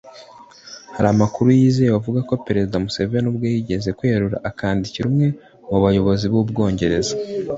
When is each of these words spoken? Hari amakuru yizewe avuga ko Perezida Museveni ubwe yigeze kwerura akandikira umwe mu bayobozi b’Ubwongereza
Hari 0.95 1.07
amakuru 1.13 1.47
yizewe 1.59 1.93
avuga 1.99 2.19
ko 2.29 2.33
Perezida 2.45 2.81
Museveni 2.83 3.27
ubwe 3.31 3.47
yigeze 3.53 3.89
kwerura 3.97 4.37
akandikira 4.49 5.05
umwe 5.09 5.27
mu 5.69 5.77
bayobozi 5.83 6.25
b’Ubwongereza 6.31 7.13